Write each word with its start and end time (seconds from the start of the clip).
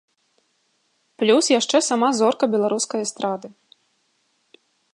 Плюс 1.23 1.45
яшчэ 1.59 1.77
сама 1.89 2.09
зорка 2.21 2.49
беларускай 2.55 3.01
эстрады. 3.09 3.47